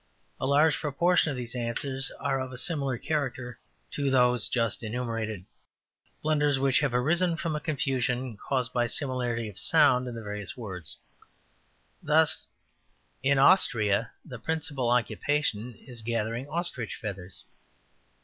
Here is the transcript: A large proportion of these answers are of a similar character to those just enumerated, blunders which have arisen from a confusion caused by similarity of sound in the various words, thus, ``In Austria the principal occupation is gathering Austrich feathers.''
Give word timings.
A 0.39 0.47
large 0.47 0.79
proportion 0.79 1.29
of 1.29 1.37
these 1.37 1.53
answers 1.53 2.11
are 2.19 2.41
of 2.41 2.51
a 2.51 2.57
similar 2.57 2.97
character 2.97 3.59
to 3.91 4.09
those 4.09 4.49
just 4.49 4.81
enumerated, 4.81 5.45
blunders 6.23 6.57
which 6.57 6.79
have 6.79 6.95
arisen 6.95 7.37
from 7.37 7.55
a 7.55 7.59
confusion 7.59 8.35
caused 8.35 8.73
by 8.73 8.87
similarity 8.87 9.47
of 9.47 9.59
sound 9.59 10.07
in 10.07 10.15
the 10.15 10.23
various 10.23 10.57
words, 10.57 10.97
thus, 12.01 12.47
``In 13.23 13.37
Austria 13.39 14.09
the 14.25 14.39
principal 14.39 14.89
occupation 14.89 15.75
is 15.85 16.01
gathering 16.01 16.47
Austrich 16.47 16.95
feathers.'' 16.95 17.45